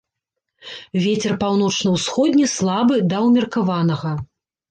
Вецер 1.03 1.33
паўночна-ўсходні 1.43 2.47
слабы 2.55 2.95
да 3.13 3.17
ўмеркаванага. 3.27 4.11